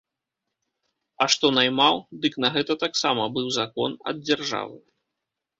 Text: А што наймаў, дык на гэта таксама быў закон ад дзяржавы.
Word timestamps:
А 1.25 1.27
што 1.33 1.51
наймаў, 1.57 1.95
дык 2.23 2.33
на 2.45 2.49
гэта 2.57 2.79
таксама 2.85 3.29
быў 3.37 3.47
закон 3.59 3.91
ад 4.15 4.25
дзяржавы. 4.27 4.77